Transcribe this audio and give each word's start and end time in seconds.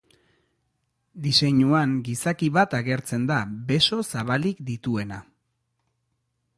Diseinuan 1.25 1.93
gizaki 2.09 2.49
bat 2.57 2.73
agertzen 2.79 3.29
da 3.33 3.39
beso 3.71 4.01
zabalik 4.09 4.67
dituena. 4.73 5.25